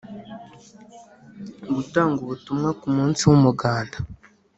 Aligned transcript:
gutanga 1.75 2.17
ubutumwa 2.21 2.69
ku 2.79 2.87
munsi 2.95 3.21
w’umuganda; 3.29 3.97